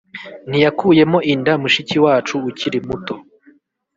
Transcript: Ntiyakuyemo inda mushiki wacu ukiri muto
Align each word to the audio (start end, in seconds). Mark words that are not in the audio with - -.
Ntiyakuyemo 0.49 1.19
inda 1.33 1.53
mushiki 1.61 1.97
wacu 2.05 2.35
ukiri 2.49 2.79
muto 2.87 3.15